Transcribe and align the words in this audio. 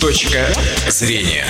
Точка 0.00 0.50
зрения. 0.88 1.46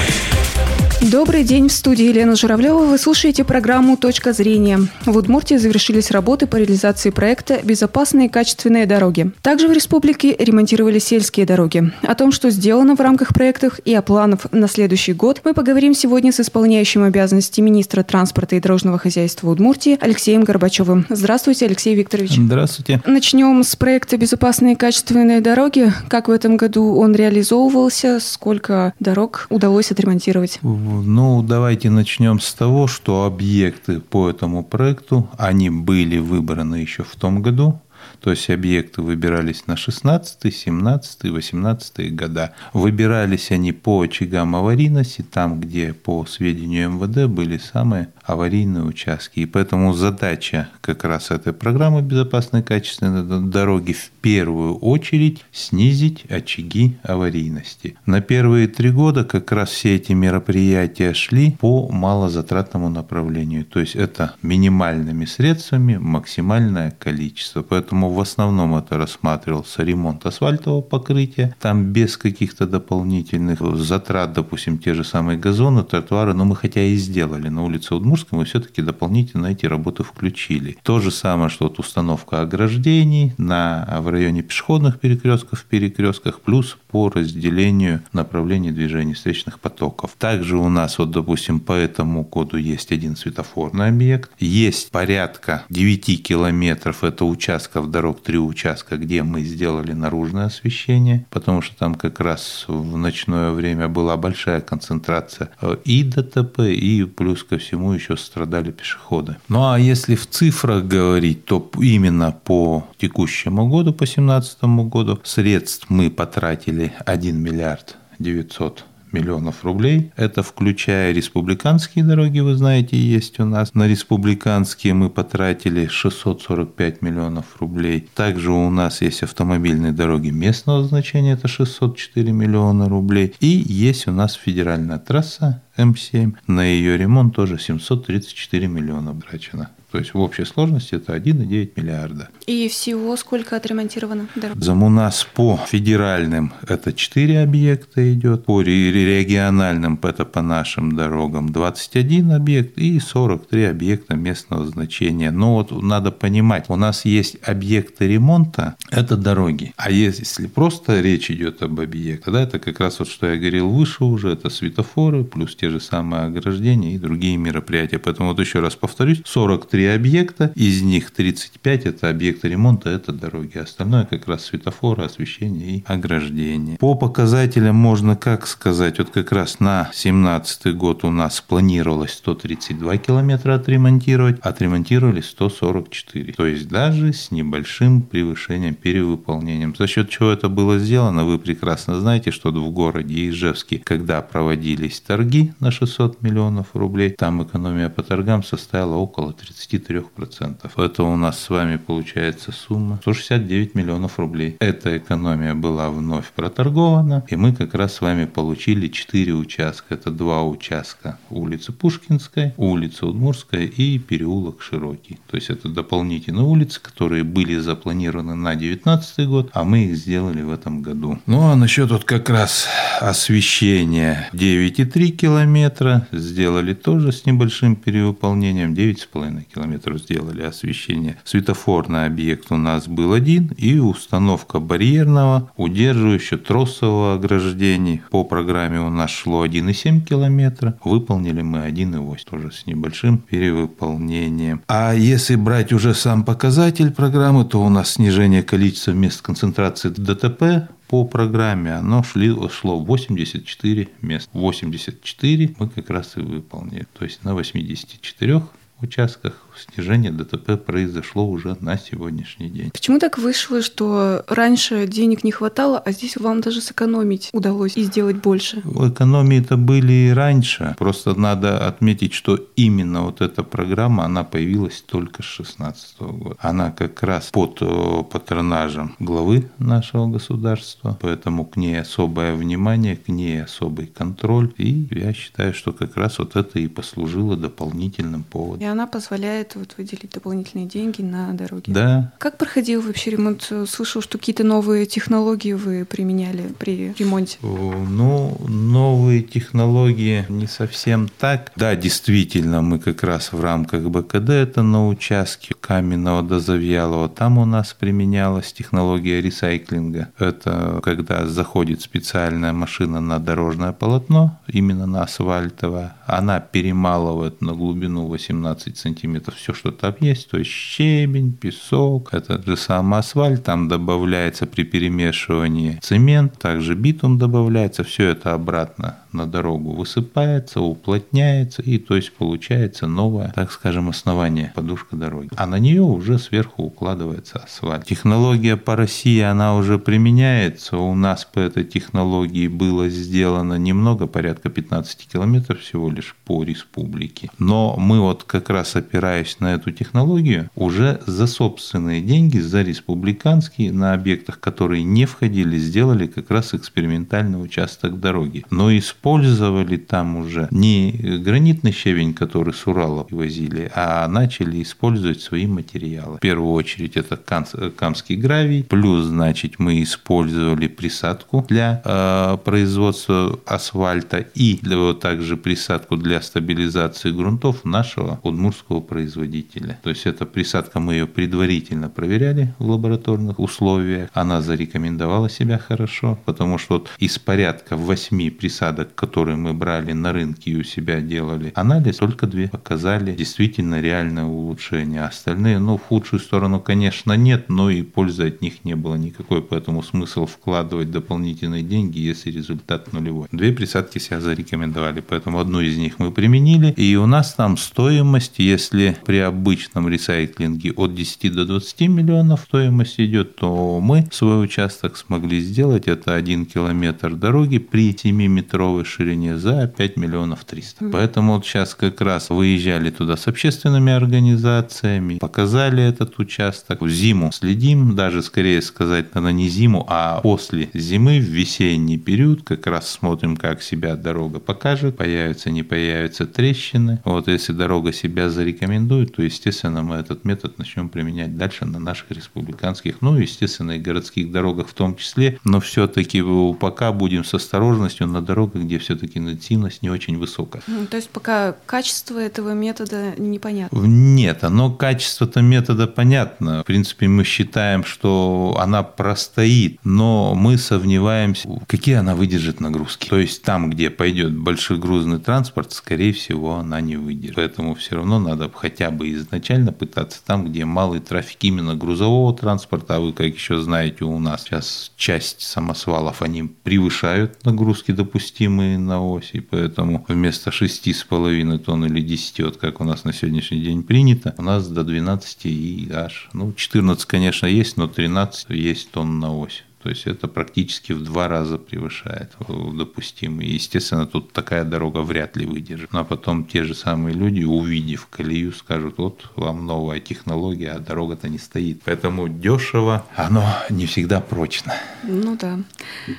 Добрый 1.01 1.45
день, 1.45 1.69
в 1.69 1.73
студии 1.73 2.05
Елена 2.05 2.37
Журавлева. 2.37 2.85
Вы 2.85 2.99
слушаете 2.99 3.43
программу 3.43 3.97
«Точка 3.97 4.35
зрения». 4.35 4.81
В 5.07 5.17
Удмуртии 5.17 5.55
завершились 5.55 6.11
работы 6.11 6.47
по 6.47 6.57
реализации 6.57 7.09
проекта 7.09 7.59
«Безопасные 7.65 8.27
и 8.27 8.29
качественные 8.29 8.85
дороги». 8.85 9.31
Также 9.41 9.67
в 9.67 9.73
республике 9.73 10.37
ремонтировали 10.39 10.99
сельские 10.99 11.47
дороги. 11.47 11.91
О 12.03 12.15
том, 12.15 12.33
что 12.33 12.51
сделано 12.51 12.97
в 12.97 13.01
рамках 13.01 13.33
проектов 13.33 13.81
и 13.83 13.95
о 13.95 14.03
планах 14.03 14.41
на 14.53 14.69
следующий 14.69 15.15
год, 15.15 15.41
мы 15.43 15.55
поговорим 15.55 15.95
сегодня 15.95 16.33
с 16.33 16.41
исполняющим 16.41 17.03
обязанности 17.03 17.63
министра 17.63 18.03
транспорта 18.03 18.57
и 18.57 18.61
дорожного 18.61 18.99
хозяйства 18.99 19.49
Удмуртии 19.49 19.97
Алексеем 20.03 20.45
Горбачевым. 20.45 21.07
Здравствуйте, 21.09 21.65
Алексей 21.65 21.95
Викторович. 21.95 22.33
Здравствуйте. 22.37 23.01
Начнем 23.07 23.65
с 23.65 23.75
проекта 23.75 24.19
«Безопасные 24.19 24.75
и 24.75 24.77
качественные 24.77 25.41
дороги». 25.41 25.95
Как 26.09 26.29
в 26.29 26.31
этом 26.31 26.59
году 26.59 26.95
он 26.97 27.15
реализовывался? 27.15 28.21
Сколько 28.21 28.93
дорог 29.01 29.47
удалось 29.49 29.91
отремонтировать? 29.91 30.61
Ну, 30.93 31.43
давайте 31.43 31.89
начнем 31.89 32.41
с 32.41 32.53
того, 32.53 32.89
что 32.89 33.25
объекты 33.25 34.01
по 34.01 34.29
этому 34.29 34.65
проекту, 34.65 35.31
они 35.39 35.71
были 35.71 36.19
выбраны 36.19 36.77
еще 36.77 37.05
в 37.05 37.15
том 37.15 37.43
году, 37.43 37.81
то 38.21 38.31
есть 38.31 38.51
объекты 38.51 39.01
выбирались 39.01 39.69
на 39.69 39.77
16, 39.77 40.53
17, 40.53 41.31
18 41.31 42.15
года. 42.17 42.55
Выбирались 42.73 43.53
они 43.53 43.73
по 43.73 44.01
очагам 44.01 44.57
аварийности, 44.57 45.23
там, 45.23 45.61
где 45.61 45.95
по 45.95 46.27
сведению 46.27 46.91
МВД 46.91 47.31
были 47.31 47.59
самые 47.59 48.09
аварийные 48.33 48.85
участки. 48.85 49.41
И 49.41 49.47
поэтому 49.47 49.93
задача 49.93 50.69
как 50.81 51.05
раз 51.05 51.31
этой 51.31 51.53
программы 51.53 52.03
безопасной 52.03 52.63
качественной 52.63 53.49
дороги 53.49 53.93
в 53.93 54.11
первую 54.21 54.77
очередь 54.77 55.45
снизить 55.53 56.25
очаги 56.31 56.97
аварийности. 57.03 57.97
На 58.07 58.21
первые 58.21 58.69
три 58.69 58.91
года 58.91 59.25
как 59.25 59.53
раз 59.53 59.71
все 59.71 59.97
эти 59.97 60.13
мероприятия 60.13 61.15
шли 61.15 61.53
по 61.53 61.89
малозатратному 61.89 62.89
направлению. 62.89 63.65
То 63.65 63.81
есть 63.81 63.97
это 63.97 64.35
минимальными 64.43 65.25
средствами 65.25 65.97
максимальное 65.97 66.91
количество. 66.91 67.63
Поэтому 67.63 68.11
в 68.11 68.21
основном 68.21 68.75
это 68.75 68.99
рассматривался 68.99 69.83
ремонт 69.83 70.27
асфальтового 70.27 70.83
покрытия, 70.83 71.55
там 71.61 71.93
без 71.93 72.17
каких-то 72.17 72.67
дополнительных 72.67 73.61
затрат, 73.77 74.33
допустим, 74.33 74.79
те 74.79 74.95
же 74.95 75.05
самые 75.05 75.39
газоны, 75.39 75.83
тротуары, 75.83 76.35
но 76.35 76.45
мы 76.45 76.57
хотя 76.57 76.83
и 76.83 76.97
сделали 76.97 77.49
на 77.49 77.65
улице 77.65 77.95
Удмурской, 78.21 78.39
мы 78.39 78.45
все-таки 78.45 78.83
дополнительно 78.83 79.47
эти 79.47 79.67
работы 79.67 80.03
включили. 80.03 80.77
То 80.83 81.01
же 81.01 81.11
самое, 81.11 81.51
что 81.51 81.65
вот 81.69 81.79
установка 81.79 82.43
ограждений 82.43 83.33
на, 83.39 83.99
в 84.01 84.09
районе 84.09 84.43
пешеходных 84.43 84.99
перекрестков, 85.01 85.65
перекрестках, 85.65 86.41
плюс 86.41 86.77
по 86.91 87.09
разделению 87.09 88.03
направлений 88.13 88.73
движения 88.73 89.15
встречных 89.15 89.61
потоков. 89.61 90.15
Также 90.19 90.57
у 90.57 90.69
нас, 90.69 90.99
вот, 90.99 91.11
допустим, 91.11 91.61
по 91.61 91.73
этому 91.73 92.25
коду 92.25 92.57
есть 92.57 92.93
один 92.93 93.17
светофорный 93.17 93.89
объект, 93.89 94.31
есть 94.39 94.91
порядка 94.91 95.65
9 95.71 96.23
километров, 96.23 97.05
это 97.05 97.25
участков 97.25 97.91
дорог, 97.91 98.23
три 98.23 98.39
участка, 98.39 98.97
где 98.97 99.23
мы 99.23 99.43
сделали 99.43 99.93
наружное 99.93 100.47
освещение, 100.47 101.27
потому 101.31 101.63
что 101.63 101.77
там 101.77 101.95
как 101.95 102.21
раз 102.21 102.65
в 102.69 102.97
ночное 102.97 103.53
время 103.53 103.89
была 103.89 104.17
большая 104.17 104.61
концентрация 104.61 105.51
э, 105.61 105.77
и 105.85 106.03
ДТП, 106.03 106.61
и 106.61 107.05
плюс 107.05 107.45
ко 107.45 107.59
всему 107.59 107.93
еще 107.93 108.17
страдали 108.17 108.71
пешеходы. 108.71 109.37
Ну 109.49 109.71
а 109.71 109.79
если 109.79 110.15
в 110.15 110.27
цифрах 110.27 110.85
говорить, 110.85 111.45
то 111.45 111.71
именно 111.79 112.33
по 112.33 112.87
текущему 112.99 113.69
году, 113.69 113.93
по 113.93 114.05
2017 114.05 114.65
году, 114.89 115.21
средств 115.25 115.87
мы 115.89 116.11
потратили 116.11 116.80
1 116.87 117.37
миллиард 117.37 117.97
900 118.19 118.85
миллионов 119.13 119.65
рублей. 119.65 120.13
Это 120.17 120.43
включая 120.43 121.13
республиканские 121.13 122.05
дороги, 122.05 122.41
вы 122.41 122.57
знаете, 122.57 122.97
есть 122.97 123.41
у 123.41 123.45
нас. 123.45 123.75
На 123.75 123.89
республиканские 123.89 124.95
мы 124.95 125.11
потратили 125.11 125.87
645 125.87 127.03
миллионов 127.03 127.57
рублей. 127.61 128.09
Также 128.15 128.53
у 128.53 128.71
нас 128.71 129.03
есть 129.03 129.23
автомобильные 129.23 129.93
дороги 129.93 130.31
местного 130.31 130.85
значения, 130.85 131.33
это 131.33 131.49
604 131.49 132.33
миллиона 132.33 132.89
рублей. 132.89 133.35
И 133.41 133.65
есть 133.67 134.07
у 134.07 134.13
нас 134.13 134.35
федеральная 134.35 134.99
трасса 134.99 135.63
М7. 135.77 136.35
На 136.47 136.65
ее 136.65 136.97
ремонт 136.97 137.35
тоже 137.35 137.59
734 137.59 138.67
миллиона 138.67 139.19
трачено. 139.21 139.71
То 139.91 139.99
есть 139.99 140.15
в 140.15 140.21
общей 140.21 140.45
сложности 140.45 140.95
это 140.95 141.17
1,9 141.17 141.73
миллиарда. 141.77 142.29
И 142.47 142.69
всего 142.69 143.17
сколько 143.17 143.57
отремонтировано 143.57 144.29
дорог? 144.37 144.57
У 144.57 144.89
нас 144.89 145.27
по 145.35 145.59
федеральным 145.67 146.53
это 146.67 146.93
4 146.93 147.43
объекта 147.43 148.13
идет, 148.13 148.45
по 148.45 148.63
региональным 148.63 149.99
это 150.03 150.25
по 150.25 150.43
нашим 150.43 150.97
дорогам 150.97 151.53
21 151.53 152.33
объект 152.33 152.79
и 152.79 152.99
43 152.99 153.65
объекта 153.65 154.15
местного 154.15 154.67
значения. 154.67 155.31
Но 155.31 155.55
вот 155.55 155.71
надо 155.83 156.11
понимать, 156.11 156.67
у 156.69 156.77
нас 156.77 157.05
есть 157.05 157.37
объекты 157.47 158.09
ремонта, 158.09 158.77
это 158.91 159.17
дороги. 159.17 159.73
А 159.77 159.91
если 159.91 160.47
просто 160.47 161.01
речь 161.01 161.31
идет 161.31 161.63
об 161.63 161.81
объекте, 161.81 162.25
тогда 162.25 162.43
это 162.43 162.59
как 162.59 162.81
раз 162.81 162.99
вот 162.99 163.09
что 163.09 163.27
я 163.27 163.37
говорил 163.37 163.71
выше 163.71 164.05
уже, 164.05 164.31
это 164.31 164.51
светофоры, 164.51 165.25
плюс 165.25 165.55
те 165.57 165.71
же 165.71 165.81
самые 165.81 166.25
ограждения 166.25 166.95
и 166.95 166.99
другие 166.99 167.37
мероприятия. 167.37 167.99
Поэтому 167.99 168.31
вот 168.31 168.41
еще 168.41 168.61
раз 168.61 168.75
повторюсь, 168.75 169.23
43 169.25 169.80
три 169.81 169.87
объекта, 169.87 170.53
из 170.57 170.83
них 170.83 171.11
35 171.11 171.87
это 171.87 172.11
объекты 172.11 172.49
ремонта, 172.49 172.91
это 172.91 173.13
дороги, 173.13 173.57
остальное 173.57 174.05
как 174.05 174.29
раз 174.29 174.45
светофоры, 174.45 175.05
освещение 175.05 175.77
и 175.77 175.85
ограждение. 175.87 176.77
По 176.77 176.95
показателям 176.95 177.77
можно 177.77 178.15
как 178.15 178.47
сказать, 178.47 178.99
вот 178.99 179.09
как 179.09 179.33
раз 179.33 179.59
на 179.59 179.85
2017 179.85 180.77
год 180.77 181.05
у 181.05 181.11
нас 181.11 181.41
планировалось 181.41 182.13
132 182.13 182.99
километра 182.99 183.55
отремонтировать, 183.55 184.39
отремонтировали 184.41 185.23
144, 185.23 186.35
то 186.35 186.45
есть 186.45 186.69
даже 186.69 187.15
с 187.15 187.31
небольшим 187.31 188.03
превышением, 188.03 188.75
перевыполнением. 188.75 189.75
За 189.79 189.87
счет 189.87 190.11
чего 190.11 190.31
это 190.31 190.51
было 190.51 190.79
сделано, 190.79 191.25
вы 191.25 191.39
прекрасно 191.39 191.99
знаете, 191.99 192.33
что 192.33 192.51
в 192.51 192.71
городе 192.71 193.31
Ижевске, 193.31 193.79
когда 193.79 194.21
проводились 194.21 195.01
торги 195.01 195.55
на 195.59 195.71
600 195.71 196.21
миллионов 196.21 196.67
рублей, 196.75 197.13
там 197.13 197.43
экономия 197.43 197.89
по 197.89 198.03
торгам 198.03 198.45
составила 198.45 198.97
около 198.97 199.33
30 199.33 199.70
23%. 199.71 200.71
Это 200.77 201.03
у 201.03 201.17
нас 201.17 201.39
с 201.41 201.51
вами 201.51 201.77
получается 201.77 202.53
сумма 202.53 202.99
169 203.03 203.75
миллионов 203.75 204.19
рублей. 204.19 204.57
Эта 204.61 204.97
экономия 204.97 205.55
была 205.55 205.91
вновь 205.91 206.31
проторгована, 206.31 207.25
и 207.29 207.37
мы 207.37 207.53
как 207.53 207.75
раз 207.75 207.95
с 207.95 208.01
вами 208.01 208.25
получили 208.25 208.89
4 208.89 209.33
участка. 209.35 209.95
Это 209.95 210.11
два 210.11 210.45
участка 210.45 211.19
улицы 211.31 211.73
Пушкинской, 211.73 212.53
улица 212.57 213.07
Удмурская 213.07 213.63
и 213.63 213.99
переулок 213.99 214.63
Широкий. 214.63 215.19
То 215.31 215.37
есть 215.37 215.51
это 215.51 215.69
дополнительные 215.69 216.45
улицы, 216.45 216.81
которые 216.81 217.25
были 217.25 217.57
запланированы 217.59 218.35
на 218.35 218.51
2019 218.55 219.29
год, 219.29 219.51
а 219.53 219.65
мы 219.65 219.85
их 219.85 219.97
сделали 219.97 220.43
в 220.43 220.53
этом 220.53 220.83
году. 220.83 221.19
Ну 221.27 221.43
а 221.43 221.57
насчет 221.57 221.91
вот 221.91 222.05
как 222.05 222.31
раз 222.31 222.67
освещения 223.01 224.29
9,3 224.33 225.11
километра 225.11 226.07
сделали 226.13 226.75
тоже 226.75 227.13
с 227.13 227.27
небольшим 227.27 227.77
перевыполнением 227.77 228.75
9,5 228.75 229.45
километров 229.61 230.01
сделали 230.01 230.43
освещение. 230.43 231.19
Светофорный 231.25 232.07
объект 232.07 232.47
у 232.51 232.57
нас 232.57 232.89
был 232.89 233.13
один 233.13 233.53
и 233.59 233.79
установка 233.79 234.59
барьерного, 234.59 235.51
удерживающего 235.57 236.39
тросового 236.39 237.15
ограждений. 237.15 238.03
По 238.11 238.25
программе 238.25 238.81
у 238.81 238.91
нас 238.91 239.11
шло 239.11 239.45
1,7 239.45 240.01
километра, 240.01 240.79
выполнили 240.83 241.43
мы 241.43 241.59
1,8, 241.59 242.19
тоже 242.29 242.53
с 242.53 242.67
небольшим 242.67 243.19
перевыполнением. 243.19 244.63
А 244.67 244.95
если 244.95 245.37
брать 245.37 245.73
уже 245.73 245.95
сам 245.95 246.25
показатель 246.25 246.91
программы, 246.91 247.45
то 247.45 247.63
у 247.63 247.69
нас 247.69 247.93
снижение 247.93 248.43
количества 248.43 248.93
мест 248.93 249.21
концентрации 249.21 249.91
ДТП 249.91 250.71
по 250.89 251.05
программе 251.05 251.73
оно 251.75 252.03
шли, 252.03 252.35
шло 252.49 252.81
84 252.81 253.89
мест. 254.03 254.29
84 254.33 255.55
мы 255.59 255.69
как 255.69 255.89
раз 255.91 256.17
и 256.17 256.21
выполнили. 256.21 256.87
То 256.99 257.05
есть 257.05 257.23
на 257.23 257.35
84 257.35 258.43
участках 258.83 259.47
снижение 259.61 260.11
ДТП 260.11 260.57
произошло 260.57 261.29
уже 261.29 261.57
на 261.61 261.79
сегодняшний 261.79 262.49
день. 262.49 262.71
Почему 262.71 262.99
так 262.99 263.19
вышло, 263.19 263.63
что 263.63 264.25
раньше 264.29 264.87
денег 264.87 265.25
не 265.25 265.33
хватало, 265.33 265.79
а 265.79 265.93
здесь 265.93 266.17
вам 266.17 266.41
даже 266.41 266.61
сэкономить 266.61 267.31
удалось 267.33 267.77
и 267.77 267.85
сделать 267.85 268.17
больше? 268.17 268.59
Экономии-то 268.59 269.57
были 269.57 269.93
и 269.93 270.11
раньше. 270.11 270.75
Просто 270.79 271.19
надо 271.19 271.67
отметить, 271.67 272.13
что 272.15 272.37
именно 272.57 273.03
вот 273.03 273.21
эта 273.21 273.43
программа, 273.43 274.05
она 274.05 274.25
появилась 274.25 274.83
только 274.83 275.23
с 275.23 275.37
2016 275.37 276.01
года. 276.01 276.37
Она 276.41 276.71
как 276.71 277.03
раз 277.03 277.31
под 277.31 277.59
э, 277.61 278.03
патронажем 278.11 278.97
главы 278.99 279.51
нашего 279.59 280.07
государства, 280.07 280.97
поэтому 281.01 281.45
к 281.45 281.57
ней 281.57 281.81
особое 281.81 282.35
внимание, 282.35 282.97
к 282.97 283.09
ней 283.09 283.43
особый 283.43 283.87
контроль. 283.87 284.53
И 284.57 284.89
я 284.91 285.13
считаю, 285.13 285.55
что 285.55 285.73
как 285.73 285.97
раз 285.97 286.19
вот 286.19 286.37
это 286.37 286.59
и 286.59 286.67
послужило 286.69 287.37
дополнительным 287.37 288.25
поводом 288.25 288.71
она 288.71 288.87
позволяет 288.87 289.50
вот 289.59 289.75
выделить 289.77 290.11
дополнительные 290.13 290.67
деньги 290.67 291.03
на 291.03 291.33
дороги. 291.33 291.71
Да. 291.71 292.13
Как 292.19 292.39
проходил 292.39 292.81
вообще 292.83 293.11
ремонт? 293.11 293.53
Слышал, 293.67 294.03
что 294.03 294.19
какие-то 294.19 294.45
новые 294.45 294.87
технологии 294.87 295.53
вы 295.53 295.85
применяли 295.85 296.53
при 296.59 296.93
ремонте. 296.99 297.39
Ну, 297.43 298.37
новые 298.49 299.23
технологии 299.23 300.25
не 300.29 300.47
совсем 300.47 301.09
так. 301.19 301.53
Да, 301.57 301.75
действительно, 301.77 302.63
мы 302.63 302.79
как 302.79 303.03
раз 303.03 303.33
в 303.33 303.41
рамках 303.41 303.83
БКД 303.83 304.31
это 304.31 304.63
на 304.63 304.89
участке 304.89 305.55
Каменного 305.61 306.23
до 306.23 306.41
Завьялова. 306.41 307.09
Там 307.09 307.39
у 307.39 307.45
нас 307.45 307.75
применялась 307.79 308.53
технология 308.53 309.21
ресайклинга. 309.21 310.09
Это 310.19 310.81
когда 310.83 311.27
заходит 311.27 311.81
специальная 311.81 312.53
машина 312.53 313.01
на 313.01 313.19
дорожное 313.19 313.73
полотно, 313.73 314.39
именно 314.47 314.87
на 314.87 315.03
асфальтовое, 315.03 315.95
она 316.07 316.41
перемалывает 316.41 317.41
на 317.41 317.53
глубину 317.53 318.07
18 318.07 318.77
сантиметров 318.77 319.30
все, 319.35 319.55
что 319.55 319.71
там 319.71 319.95
есть, 320.01 320.31
то 320.31 320.39
есть 320.39 320.51
щебень, 320.51 321.33
песок, 321.33 322.13
этот 322.13 322.47
же 322.47 322.57
самый 322.57 323.01
асфальт, 323.01 323.45
там 323.45 323.69
добавляется 323.69 324.47
при 324.47 324.65
перемешивании 324.65 325.79
цемент, 325.83 326.39
также 326.39 326.75
битум 326.75 327.19
добавляется, 327.19 327.85
все 327.85 328.09
это 328.09 328.35
обратно 328.35 328.99
на 329.13 329.27
дорогу 329.27 329.73
высыпается, 329.73 330.61
уплотняется, 330.61 331.63
и 331.63 331.79
то 331.79 331.97
есть 331.97 332.13
получается 332.13 332.87
новое, 332.87 333.33
так 333.35 333.53
скажем, 333.53 333.89
основание, 333.89 334.53
подушка 334.55 334.97
дороги. 334.97 335.31
А 335.37 335.47
на 335.47 335.59
нее 335.59 335.83
уже 335.83 336.19
сверху 336.19 336.65
укладывается 336.65 337.39
асфальт. 337.39 337.87
Технология 337.87 338.57
по 338.57 338.77
России, 338.77 339.21
она 339.21 339.57
уже 339.57 339.79
применяется. 339.79 340.77
У 340.77 340.95
нас 340.95 341.25
по 341.25 341.39
этой 341.39 341.65
технологии 341.65 342.49
было 342.49 342.89
сделано 342.89 343.55
немного, 343.55 344.07
порядка 344.07 344.49
15 344.49 345.09
километров 345.09 345.61
всего 345.61 345.91
лишь 345.91 346.17
по 346.25 346.43
республике. 346.43 347.31
Но 347.39 347.77
мы 347.79 348.01
вот 348.01 348.25
как 348.25 348.51
раз 348.51 348.77
опираясь 348.77 349.41
на 349.41 349.55
эту 349.55 349.71
технологию, 349.71 350.51
уже 350.55 351.01
за 351.07 351.27
собственные 351.27 352.01
деньги, 352.01 352.39
за 352.39 352.63
республиканские, 352.63 353.73
на 353.73 353.95
объектах, 353.95 354.41
которые 354.41 354.83
не 354.83 355.07
входили, 355.07 355.59
сделали 355.59 356.07
как 356.07 356.31
раз 356.31 356.55
экспериментальный 356.55 357.43
участок 357.43 358.01
дороги. 358.01 358.45
Но 358.51 358.71
из 358.71 358.93
использовали 359.01 359.79
там 359.79 360.17
уже 360.19 360.47
не 360.51 360.93
гранитный 361.25 361.73
щебень, 361.73 362.13
который 362.13 362.53
с 362.53 362.67
Урала 362.67 363.07
возили, 363.11 363.73
а 363.75 364.07
начали 364.09 364.63
использовать 364.63 365.23
свои 365.23 365.47
материалы. 365.47 366.19
В 366.19 366.21
первую 366.21 366.53
очередь 366.53 366.97
это 366.97 367.17
камский 367.17 368.17
гравий, 368.17 368.63
плюс, 368.63 369.07
значит, 369.07 369.59
мы 369.59 369.83
использовали 369.83 370.69
присадку 370.69 371.47
для 371.49 371.81
э, 371.83 372.37
производства 372.45 373.39
асфальта 373.47 374.19
и 374.35 374.59
для, 374.61 374.77
вот 374.77 375.01
также 375.01 375.39
присадку 375.39 375.97
для 375.97 376.21
стабилизации 376.21 377.11
грунтов 377.11 377.65
нашего 377.65 378.21
удмурского 378.23 378.81
производителя. 378.81 379.79
То 379.83 379.91
есть 379.91 380.05
эта 380.05 380.27
присадка, 380.27 380.79
мы 380.79 380.95
ее 380.95 381.07
предварительно 381.07 381.89
проверяли 381.89 382.55
в 382.59 382.69
лабораторных 382.69 383.39
условиях, 383.39 384.11
она 384.13 384.43
зарекомендовала 384.43 385.31
себя 385.31 385.57
хорошо, 385.57 386.19
потому 386.27 386.59
что 386.59 386.75
вот 386.75 386.91
из 386.99 387.19
порядка 387.19 387.77
8 387.77 388.31
присадок, 388.33 388.90
которые 388.95 389.37
мы 389.37 389.55
брали 389.55 389.93
на 389.93 390.13
рынке 390.13 390.51
и 390.51 390.57
у 390.57 390.65
себя 390.65 391.01
делали 391.01 391.53
анализ, 391.55 391.97
только 391.97 392.27
две 392.27 392.49
показали 392.49 393.15
действительно 393.15 393.81
реальное 393.81 394.25
улучшение. 394.25 395.03
Остальные, 395.03 395.59
ну, 395.59 395.77
в 395.77 395.83
худшую 395.83 396.21
сторону, 396.21 396.61
конечно, 396.61 397.13
нет, 397.13 397.49
но 397.49 397.71
и 397.71 397.83
пользы 397.83 398.29
от 398.29 398.41
них 398.41 398.65
не 398.65 398.77
было 398.77 398.97
никакой, 398.97 399.43
поэтому 399.43 399.83
смысл 399.83 400.27
вкладывать 400.27 400.91
дополнительные 400.91 401.63
деньги, 401.63 401.99
если 401.99 402.31
результат 402.31 402.93
нулевой. 402.93 403.29
Две 403.33 403.53
присадки 403.53 403.99
себя 403.99 404.21
зарекомендовали, 404.21 405.01
поэтому 405.01 405.39
одну 405.39 405.61
из 405.61 405.77
них 405.77 405.99
мы 405.99 406.11
применили, 406.11 406.73
и 406.77 406.97
у 406.97 407.07
нас 407.07 407.35
там 407.35 407.57
стоимость, 407.57 408.39
если 408.39 408.97
при 409.05 409.19
обычном 409.19 409.89
ресайклинге 409.89 410.73
от 410.73 410.95
10 410.95 411.33
до 411.33 411.45
20 411.45 411.81
миллионов 411.89 412.41
стоимость 412.41 413.01
идет, 413.01 413.37
то 413.37 413.81
мы 413.81 414.09
свой 414.13 414.45
участок 414.45 414.97
смогли 414.97 415.41
сделать, 415.41 415.87
это 415.87 416.15
1 416.15 416.47
километр 416.47 417.15
дороги 417.15 417.59
при 417.59 417.93
7-метровой 417.93 418.80
метровой 418.81 418.85
ширине 418.85 419.37
за 419.39 419.67
5 419.67 419.97
миллионов 419.97 420.45
300. 420.45 420.85
Mm. 420.85 420.91
Поэтому 420.91 421.35
вот 421.35 421.47
сейчас 421.47 421.75
как 421.75 422.01
раз 422.01 422.31
выезжали 422.31 422.91
туда 422.91 423.17
с 423.17 423.29
общественными 423.29 423.93
организациями, 423.93 425.19
показали 425.19 425.83
этот 425.83 426.19
участок. 426.19 426.81
В 426.81 426.89
зиму 426.89 427.31
следим, 427.33 427.95
даже 427.95 428.23
скорее 428.23 428.63
сказать, 428.63 429.15
наверное, 429.15 429.33
не 429.33 429.49
зиму, 429.49 429.85
а 429.89 430.21
после 430.21 430.69
зимы, 430.75 431.19
в 431.21 431.25
весенний 431.25 431.99
период, 431.99 432.43
как 432.43 432.67
раз 432.67 432.91
смотрим, 432.91 433.37
как 433.37 433.63
себя 433.63 433.97
дорога 433.97 434.41
покажет, 434.41 434.97
появятся, 434.97 435.51
не 435.51 435.63
появятся 435.63 436.27
трещины. 436.27 437.01
Вот 437.05 437.29
если 437.29 437.53
дорога 437.53 437.93
себя 437.93 438.29
зарекомендует, 438.31 439.15
то, 439.17 439.23
естественно, 439.23 439.83
мы 439.83 439.97
этот 439.97 440.25
метод 440.25 440.59
начнем 440.59 440.89
применять 440.89 441.37
дальше 441.37 441.65
на 441.65 441.79
наших 441.79 442.11
республиканских, 442.11 442.97
ну, 443.01 443.17
естественно, 443.17 443.73
и 443.73 443.79
городских 443.79 444.31
дорогах 444.33 444.69
в 444.69 444.75
том 444.75 444.97
числе. 444.97 445.39
Но 445.45 445.61
все-таки 445.61 446.23
пока 446.61 446.93
будем 446.93 447.25
с 447.25 447.35
осторожностью 447.35 448.07
на 448.07 448.23
дорогах, 448.23 448.67
где 448.71 448.79
все-таки 448.79 449.19
интенсивность 449.19 449.83
не 449.83 449.91
очень 449.91 450.17
высокая. 450.17 450.63
Ну, 450.69 450.87
то 450.87 450.97
есть 450.97 451.11
пока 451.11 451.57
качество 451.67 452.21
этого 452.21 452.53
метода 452.53 453.15
непонятно? 453.19 453.77
Нет, 453.79 454.45
оно 454.45 454.71
качество-то 454.71 455.43
метода 455.43 455.89
понятно. 455.89 456.63
В 456.63 456.67
принципе, 456.67 457.09
мы 457.09 457.25
считаем, 457.25 457.83
что 457.85 458.57
она 458.61 458.85
простоит, 458.85 459.81
но 459.83 460.37
мы 460.37 460.57
сомневаемся, 460.57 461.49
какие 461.67 461.97
она 461.97 462.15
выдержит 462.15 462.61
нагрузки. 462.61 463.09
То 463.09 463.19
есть 463.19 463.43
там, 463.43 463.71
где 463.71 463.91
пойдет 463.91 464.37
большегрузный 464.37 465.19
транспорт, 465.19 465.73
скорее 465.73 466.13
всего, 466.13 466.55
она 466.55 466.81
не 466.81 466.97
выдержит. 466.97 467.35
Поэтому 467.35 467.75
все 467.75 467.97
равно 467.97 468.21
надо 468.21 468.49
хотя 468.55 468.93
бы 468.93 469.13
изначально 469.15 469.73
пытаться 469.73 470.21
там, 470.25 470.45
где 470.45 470.65
малый 470.65 471.01
трафик 471.01 471.43
именно 471.43 471.75
грузового 471.75 472.37
транспорта, 472.37 472.97
а 472.97 473.01
вы, 473.01 473.13
как 473.13 473.27
еще 473.27 473.61
знаете, 473.61 474.05
у 474.05 474.19
нас 474.21 474.45
сейчас 474.45 474.93
часть 474.97 475.41
самосвалов, 475.43 476.23
они 476.23 476.45
превышают 476.45 477.45
нагрузки 477.45 477.91
допустимые 477.91 478.60
мы 478.61 478.77
на 478.77 479.01
оси, 479.01 479.41
поэтому 479.41 480.05
вместо 480.09 480.51
6,5 480.51 481.59
тонн 481.59 481.87
или 481.87 482.01
10, 482.01 482.41
вот 482.41 482.57
как 482.59 482.81
у 482.81 482.85
нас 482.85 483.05
на 483.05 483.13
сегодняшний 483.13 483.61
день 483.61 483.83
принято, 483.83 484.35
у 484.37 484.43
нас 484.43 484.69
до 484.69 484.85
12 484.85 485.47
и 485.47 485.91
аж, 485.93 486.29
ну, 486.35 486.53
14, 486.53 487.07
конечно, 487.07 487.47
есть, 487.47 487.79
но 487.79 487.87
13 487.87 488.51
есть 488.51 488.91
тонн 488.91 489.19
на 489.19 489.35
ось. 489.35 489.65
То 489.83 489.89
есть 489.89 490.07
это 490.07 490.29
практически 490.29 490.93
в 490.93 491.03
два 491.03 491.29
раза 491.29 491.57
превышает 491.59 492.33
допустимый. 492.75 493.47
Естественно, 493.47 494.07
тут 494.07 494.33
такая 494.33 494.65
дорога 494.65 494.99
вряд 494.99 495.37
ли 495.37 495.47
выдержит. 495.47 495.89
А 495.93 496.05
потом 496.05 496.45
те 496.45 496.65
же 496.65 496.75
самые 496.75 497.15
люди, 497.15 497.45
увидев 497.45 498.07
колею, 498.11 498.53
скажут, 498.53 498.99
вот 498.99 499.31
вам 499.37 499.67
новая 499.67 500.01
технология, 500.01 500.73
а 500.73 500.79
дорога-то 500.79 501.29
не 501.29 501.39
стоит. 501.39 501.83
Поэтому 501.85 502.29
дешево, 502.29 503.07
оно 503.17 503.45
не 503.71 503.87
всегда 503.87 504.21
прочно. 504.21 504.75
Ну 505.03 505.37
да. 505.37 505.59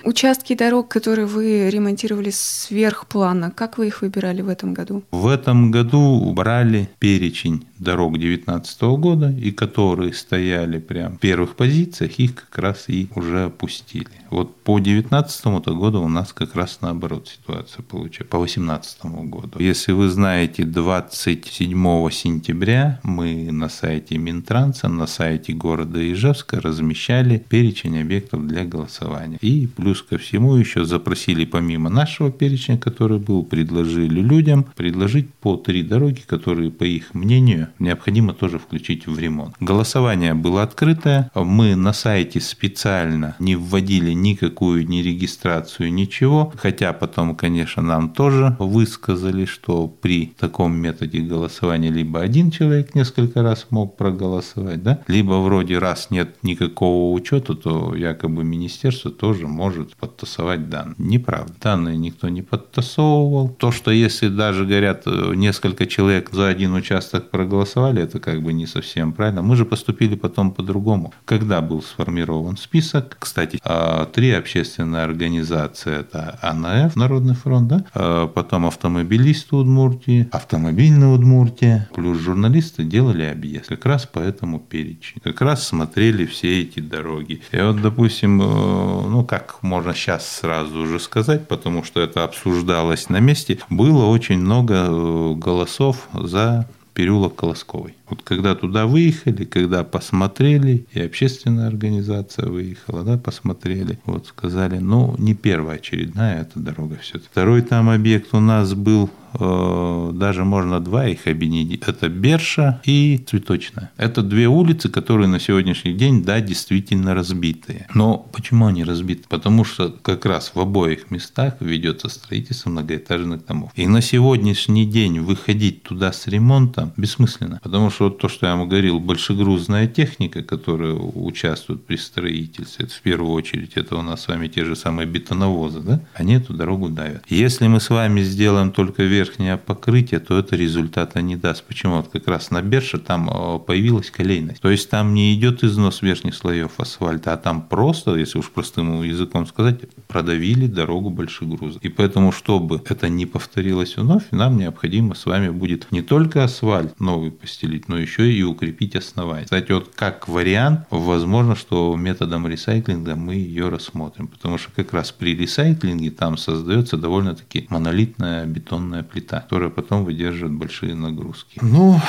Участки 0.04 0.56
дорог, 0.56 0.88
которые 0.88 1.28
вы 1.28 1.70
ремонтировали 1.70 2.32
сверх 2.32 3.06
плана, 3.06 3.52
как 3.52 3.78
вы 3.78 3.88
их 3.88 4.02
выбирали 4.02 4.42
в 4.42 4.50
этом 4.50 4.74
году? 4.74 5.04
В 5.12 5.28
этом 5.28 5.72
году 5.72 6.34
брали 6.34 6.90
перечень 7.00 7.66
дорог 7.82 8.14
2019 8.14 8.82
года, 8.82 9.32
и 9.32 9.52
которые 9.52 10.14
стояли 10.14 10.80
прям 10.80 11.18
в 11.18 11.20
первых 11.20 11.56
позициях, 11.56 12.20
их 12.20 12.36
как 12.36 12.58
раз 12.60 12.86
и 12.88 13.10
уже 13.16 13.46
опустили. 13.46 14.08
Вот 14.30 14.56
по 14.64 14.80
2019 14.80 15.48
году 15.78 16.02
у 16.04 16.08
нас 16.08 16.32
как 16.32 16.56
раз 16.56 16.80
наоборот 16.82 17.28
ситуация 17.28 17.84
получается, 17.84 18.32
по 18.32 18.38
2018 18.38 19.06
году. 19.30 19.60
Если 19.60 19.92
вы 19.92 20.10
знаете, 20.10 20.64
27 20.64 22.10
сентября 22.12 23.00
мы 23.04 23.52
на 23.52 23.68
сайте 23.68 24.18
Минтранса, 24.18 24.88
на 24.88 25.08
сайте 25.08 25.54
города 25.54 26.00
Ижевска 26.00 26.62
размещали 26.62 27.44
перечень 27.50 28.00
объектов 28.00 28.48
для 28.48 28.64
голосования. 28.64 29.38
И 29.42 29.68
плюс 29.68 30.02
ко 30.02 30.18
всему 30.18 30.56
еще 30.56 30.86
запросили 30.86 31.46
помимо 31.46 31.90
нашего 31.90 32.32
перечня, 32.32 32.78
который 32.78 33.20
был, 33.20 33.44
предложили 33.44 34.22
людям 34.22 34.66
предложить 34.76 35.34
по 35.34 35.58
три 35.58 35.84
дороги, 35.84 36.22
которые, 36.26 36.72
по 36.72 36.84
их 36.84 37.14
мнению, 37.14 37.71
необходимо 37.80 38.34
тоже 38.34 38.60
включить 38.60 39.08
в 39.08 39.18
ремонт. 39.20 39.56
Голосование 39.60 40.34
было 40.34 40.64
открытое. 40.64 41.32
Мы 41.36 41.76
на 41.76 41.94
сайте 41.94 42.40
специально 42.40 43.36
не 43.40 43.56
вводили 43.56 44.12
никакую 44.12 44.88
ни 44.88 44.98
регистрацию, 44.98 45.94
ничего. 45.94 46.54
Хотя 46.58 46.94
потом, 46.94 47.36
конечно, 47.36 47.82
нам 47.82 48.10
тоже 48.10 48.56
высказали, 48.60 49.46
что 49.46 49.88
при 49.88 50.28
таком 50.40 50.76
методе 50.76 51.20
голосования 51.20 51.90
либо 51.90 52.22
один 52.22 52.52
человек 52.52 52.96
несколько 52.96 53.42
раз 53.42 53.68
мог 53.70 53.98
проголосовать, 53.98 54.84
да, 54.84 55.02
либо 55.08 55.34
вроде 55.34 55.78
раз 55.78 56.08
нет 56.10 56.36
никакого 56.44 57.14
учета, 57.14 57.56
то 57.56 57.96
якобы 57.96 58.44
министерство 58.44 59.12
тоже 59.12 59.48
может 59.48 59.96
подтасовать 59.96 60.70
данные. 60.70 60.96
Неправда. 60.98 61.54
Данные 61.62 61.98
никто 61.98 62.30
не 62.30 62.42
подтасовывал. 62.42 63.50
То, 63.50 63.72
что 63.72 63.92
если 63.92 64.28
даже, 64.28 64.66
говорят, 64.66 65.06
несколько 65.06 65.86
человек 65.86 66.30
за 66.32 66.48
один 66.48 66.74
участок 66.74 67.30
проголосовали, 67.30 67.61
проголосовали, 67.62 68.02
это 68.02 68.20
как 68.20 68.42
бы 68.42 68.54
не 68.54 68.66
совсем 68.66 69.14
правильно. 69.14 69.42
Мы 69.42 69.56
же 69.56 69.66
поступили 69.66 70.16
потом 70.16 70.52
по-другому. 70.52 71.14
Когда 71.26 71.62
был 71.62 71.82
сформирован 71.82 72.58
список, 72.58 73.18
кстати, 73.20 73.60
а, 73.64 74.06
три 74.06 74.32
общественные 74.32 75.04
организации, 75.04 76.00
это 76.00 76.40
АНФ, 76.42 76.96
Народный 76.96 77.36
фронт, 77.36 77.68
да? 77.68 77.86
А, 77.94 78.28
потом 78.28 78.66
автомобилисты 78.66 79.56
Удмуртии, 79.56 80.28
автомобильные 80.32 81.14
Удмуртия, 81.14 81.90
плюс 81.94 82.18
журналисты 82.18 82.84
делали 82.84 83.24
объезд 83.24 83.68
как 83.68 83.86
раз 83.86 84.06
по 84.06 84.20
этому 84.20 84.60
перечню. 84.60 85.22
Как 85.24 85.42
раз 85.42 85.68
смотрели 85.68 86.26
все 86.26 86.62
эти 86.62 86.80
дороги. 86.80 87.42
И 87.52 87.58
вот, 87.58 87.82
допустим, 87.82 88.42
э, 88.42 88.46
ну 88.46 89.24
как 89.24 89.62
можно 89.62 89.94
сейчас 89.94 90.28
сразу 90.28 90.80
уже 90.80 91.00
сказать, 91.00 91.48
потому 91.48 91.84
что 91.84 92.02
это 92.02 92.24
обсуждалось 92.24 93.10
на 93.10 93.20
месте, 93.20 93.60
было 93.70 94.06
очень 94.06 94.40
много 94.40 94.74
э, 94.74 95.34
голосов 95.36 96.08
за 96.14 96.68
переулок 96.94 97.36
Колосковый. 97.36 97.96
Вот 98.10 98.22
когда 98.24 98.56
туда 98.56 98.86
выехали, 98.86 99.46
когда 99.46 99.84
посмотрели, 99.84 100.86
и 100.92 101.02
общественная 101.02 101.68
организация 101.68 102.48
выехала, 102.48 103.04
да, 103.04 103.18
посмотрели, 103.18 104.00
вот 104.06 104.28
сказали, 104.28 104.78
ну, 104.80 105.16
не 105.18 105.34
первая 105.34 105.78
очередная 105.78 106.42
эта 106.42 106.60
дорога 106.60 106.98
все 106.98 107.20
Второй 107.20 107.62
там 107.62 107.90
объект 107.90 108.34
у 108.34 108.40
нас 108.40 108.74
был 108.74 109.10
даже 109.34 110.44
можно 110.44 110.80
два 110.80 111.08
их 111.08 111.28
объединить. 111.28 111.82
Это 111.88 112.10
Берша 112.10 112.82
и 112.84 113.18
Цветочная. 113.26 113.92
Это 113.98 114.22
две 114.22 114.48
улицы, 114.48 114.90
которые 114.90 115.28
на 115.28 115.40
сегодняшний 115.40 115.94
день, 115.94 116.24
да, 116.24 116.42
действительно 116.42 117.14
разбитые. 117.14 117.88
Но 117.94 118.18
почему 118.18 118.68
они 118.68 118.84
разбиты? 118.84 119.24
Потому 119.30 119.64
что 119.64 119.90
как 119.90 120.26
раз 120.26 120.52
в 120.54 120.60
обоих 120.60 121.12
местах 121.12 121.56
ведется 121.60 122.10
строительство 122.10 122.70
многоэтажных 122.70 123.46
домов. 123.46 123.72
И 123.76 123.88
на 123.88 124.02
сегодняшний 124.02 124.86
день 124.86 125.20
выходить 125.20 125.84
туда 125.84 126.12
с 126.12 126.28
ремонтом 126.28 126.92
бессмысленно. 126.98 127.60
Потому 127.64 127.90
что 127.90 128.06
вот 128.06 128.18
то, 128.18 128.30
что 128.30 128.48
я 128.48 128.56
вам 128.56 128.68
говорил, 128.68 129.00
большегрузная 129.00 129.88
техника, 129.88 130.44
которая 130.44 130.94
участвует 130.94 131.86
при 131.86 131.96
строительстве, 131.96 132.88
в 132.88 133.02
первую 133.02 133.34
очередь, 133.34 133.74
это 133.76 133.96
у 133.96 134.02
нас 134.02 134.22
с 134.22 134.28
вами 134.28 134.48
те 134.48 134.66
же 134.66 134.76
самые 134.76 135.08
бетоновозы, 135.08 135.80
да, 135.80 136.02
они 136.14 136.36
эту 136.36 136.54
дорогу 136.54 136.90
давят. 136.90 137.24
Если 137.28 137.68
мы 137.68 137.80
с 137.80 137.90
вами 137.90 138.22
сделаем 138.22 138.72
только 138.72 139.04
верх 139.04 139.21
верхнее 139.22 139.58
покрытие, 139.58 140.20
то 140.20 140.38
это 140.38 140.56
результата 140.56 141.22
не 141.22 141.36
даст. 141.36 141.64
Почему? 141.64 141.98
Вот 141.98 142.10
как 142.10 142.28
раз 142.28 142.52
на 142.52 142.62
Берше 142.62 142.98
там 142.98 143.30
э, 143.30 143.60
появилась 143.60 144.10
колейность. 144.10 144.62
То 144.62 144.70
есть 144.70 144.90
там 144.90 145.14
не 145.14 145.34
идет 145.34 145.64
износ 145.64 146.02
верхних 146.02 146.36
слоев 146.36 146.80
асфальта, 146.80 147.34
а 147.34 147.38
там 147.38 147.62
просто, 147.62 148.16
если 148.16 148.40
уж 148.40 148.50
простым 148.50 149.04
языком 149.04 149.46
сказать, 149.46 149.82
продавили 150.08 150.68
дорогу 150.68 151.10
больших 151.10 151.48
грузов. 151.50 151.82
И 151.84 151.90
поэтому, 151.90 152.32
чтобы 152.32 152.82
это 152.90 153.10
не 153.10 153.26
повторилось 153.26 153.98
вновь, 153.98 154.24
нам 154.32 154.58
необходимо 154.58 155.16
с 155.16 155.26
вами 155.26 155.50
будет 155.50 155.92
не 155.92 156.02
только 156.02 156.44
асфальт 156.44 157.00
новый 157.00 157.32
постелить, 157.32 157.88
но 157.88 157.98
еще 157.98 158.32
и 158.32 158.44
укрепить 158.44 158.96
основание. 158.96 159.46
Кстати, 159.46 159.72
вот 159.72 159.92
как 159.96 160.28
вариант, 160.28 160.88
возможно, 160.90 161.56
что 161.56 161.96
методом 161.96 162.48
ресайклинга 162.48 163.16
мы 163.16 163.36
ее 163.36 163.70
рассмотрим, 163.70 164.28
потому 164.28 164.58
что 164.58 164.72
как 164.76 164.94
раз 164.94 165.12
при 165.12 165.36
ресайклинге 165.36 166.12
там 166.12 166.38
создается 166.38 166.98
довольно-таки 166.98 167.68
монолитная 167.70 168.46
бетонная 168.46 169.04
плита, 169.12 169.42
которая 169.42 169.70
потом 169.70 170.06
выдерживает 170.06 170.54
большие 170.54 170.96
нагрузки. 170.96 171.60
Ну, 171.62 172.00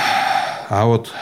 а 0.69 0.87
вот 0.87 1.12